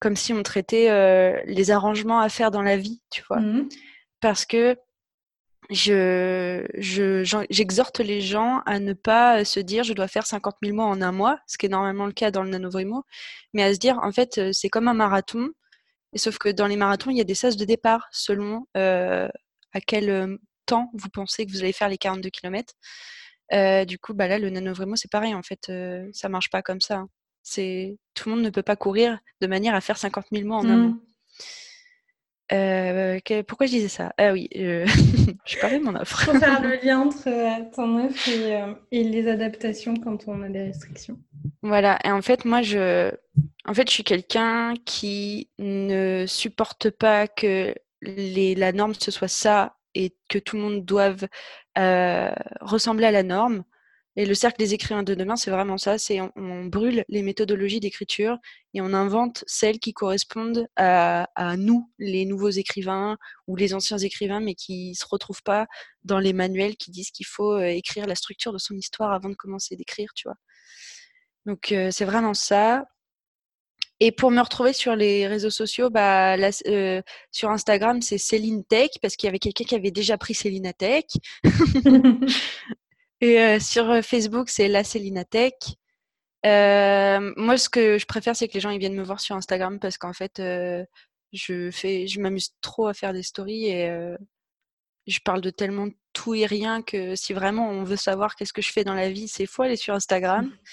[0.00, 3.40] comme si on traitait les arrangements à faire dans la vie, tu vois.
[3.40, 3.68] Mmh
[4.20, 4.76] parce que
[5.70, 10.82] je, j'exhorte les gens à ne pas se dire je dois faire 50 000 mots
[10.82, 13.04] en un mois, ce qui est normalement le cas dans le nanovrimo,
[13.54, 15.50] mais à se dire en fait euh, c'est comme un marathon,
[16.12, 19.28] et sauf que dans les marathons il y a des sas de départ selon euh,
[19.72, 22.74] à quel euh, temps vous pensez que vous allez faire les 42 km.
[23.86, 25.70] du coup bah là le nanovrimo c'est pareil en fait,
[26.12, 26.98] ça marche pas comme ça.
[26.98, 27.08] Hein.
[27.42, 30.56] C'est tout le monde ne peut pas courir de manière à faire 50 000 mots
[30.56, 30.86] en un mmh.
[30.88, 30.96] mois.
[32.52, 34.12] Euh, pourquoi je disais ça?
[34.18, 34.86] Ah oui, euh,
[35.44, 36.24] je parlais de mon offre.
[36.24, 38.28] Pour faire le lien entre euh, ton offre
[38.90, 41.18] et, les adaptations quand on a des restrictions.
[41.62, 43.10] Voilà, et en fait, moi, je,
[43.64, 48.54] en fait, je suis quelqu'un qui ne supporte pas que les...
[48.54, 51.26] la norme ce soit ça et que tout le monde doive
[52.60, 53.64] ressembler à la norme.
[54.20, 55.96] Et le cercle des écrivains de demain, c'est vraiment ça.
[55.96, 58.36] C'est on, brûle les méthodologies d'écriture
[58.74, 64.40] et on invente celles qui correspondent à, nous, les nouveaux écrivains ou les anciens écrivains,
[64.40, 65.66] mais qui se retrouvent pas
[66.04, 69.30] dans les manuels qui disent qu'il faut euh, écrire la structure de son histoire avant
[69.30, 70.36] de commencer d'écrire, tu vois.
[71.46, 72.84] Donc euh, c'est vraiment ça.
[74.00, 78.90] Et pour me retrouver sur les réseaux sociaux, bah, euh, sur Instagram, c'est Céline Tech,
[79.00, 81.06] parce qu'il y avait quelqu'un qui avait déjà pris Céline Tech.
[83.20, 85.52] Et euh, sur euh, Facebook, c'est la Céline Tech.
[86.44, 89.78] moi, ce que je préfère, c'est que les gens ils viennent me voir sur Instagram
[89.78, 90.40] parce qu'en fait,
[91.32, 94.16] je fais, je m'amuse trop à faire des stories et
[95.06, 98.62] je parle de tellement tout et rien que si vraiment on veut savoir qu'est-ce que
[98.62, 100.50] je fais dans la vie, c'est faut aller sur Instagram.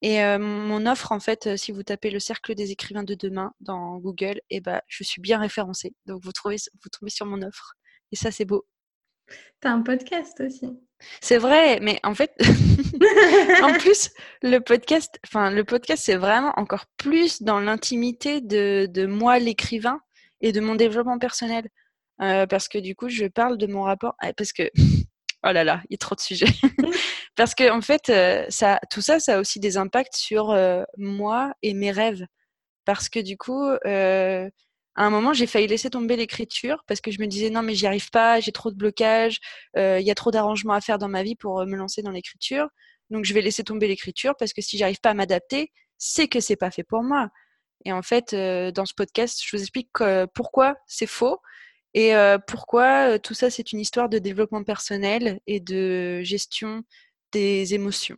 [0.00, 3.98] Et mon offre, en fait, si vous tapez le cercle des écrivains de demain dans
[3.98, 5.92] Google, et eh ben, je suis bien référencée.
[6.06, 7.74] Donc vous trouvez, vous tombez sur mon offre.
[8.12, 8.64] Et ça, c'est beau.
[9.60, 10.78] T'as un podcast aussi.
[11.20, 12.32] C'est vrai, mais en fait,
[13.62, 14.10] en plus,
[14.42, 15.54] le podcast, enfin,
[15.96, 20.00] c'est vraiment encore plus dans l'intimité de, moi, l'écrivain,
[20.40, 21.68] et de mon développement personnel.
[22.18, 24.14] parce que du coup, je parle de mon rapport.
[24.36, 24.70] Parce que,
[25.46, 26.46] oh là là, il y a trop de sujets.
[27.36, 28.46] Parce que en fait, euh,
[28.90, 32.26] tout ça, ça a aussi des impacts sur euh, moi et mes rêves.
[32.84, 34.50] Parce que du coup, euh,
[34.98, 37.74] à un moment, j'ai failli laisser tomber l'écriture parce que je me disais non, mais
[37.74, 39.38] j'y arrive pas, j'ai trop de blocages,
[39.76, 42.68] il y a trop d'arrangements à faire dans ma vie pour me lancer dans l'écriture.
[43.10, 46.40] Donc, je vais laisser tomber l'écriture parce que si j'arrive pas à m'adapter, c'est que
[46.40, 47.28] c'est pas fait pour moi.
[47.84, 49.90] Et en fait, dans ce podcast, je vous explique
[50.34, 51.38] pourquoi c'est faux
[51.94, 52.12] et
[52.48, 56.82] pourquoi tout ça, c'est une histoire de développement personnel et de gestion
[57.30, 58.16] des émotions.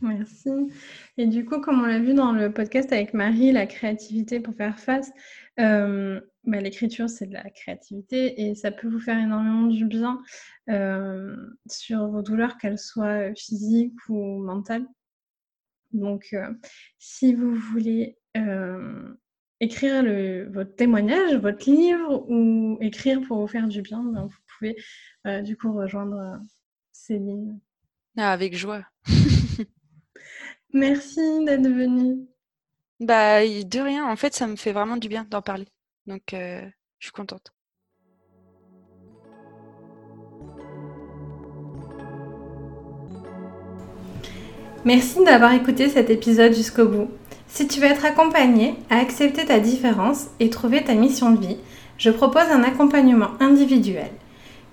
[0.00, 0.50] Merci.
[1.16, 4.54] Et du coup, comme on l'a vu dans le podcast avec Marie, la créativité pour
[4.54, 5.10] faire face,
[5.58, 10.22] euh, bah, l'écriture, c'est de la créativité et ça peut vous faire énormément du bien
[10.70, 11.36] euh,
[11.68, 14.86] sur vos douleurs, qu'elles soient physiques ou mentales.
[15.92, 16.52] Donc, euh,
[16.98, 18.18] si vous voulez
[19.58, 24.38] écrire le, votre témoignage, votre livre ou écrire pour vous faire du bien, ben, vous
[24.46, 24.76] pouvez
[25.42, 26.40] du coup rejoindre
[26.92, 27.58] Céline
[28.20, 28.84] ah, avec joie.
[30.72, 32.26] Merci d'être venue.
[33.00, 34.06] Bah, de rien.
[34.06, 35.68] En fait, ça me fait vraiment du bien d'en parler.
[36.06, 36.62] Donc, euh,
[36.98, 37.52] je suis contente.
[44.84, 47.10] Merci d'avoir écouté cet épisode jusqu'au bout.
[47.46, 51.56] Si tu veux être accompagné à accepter ta différence et trouver ta mission de vie,
[51.96, 54.10] je propose un accompagnement individuel.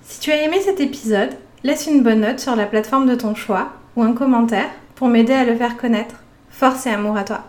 [0.04, 3.34] Si tu as aimé cet épisode, Laisse une bonne note sur la plateforme de ton
[3.34, 6.16] choix ou un commentaire pour m'aider à le faire connaître.
[6.50, 7.44] Force et amour à toi.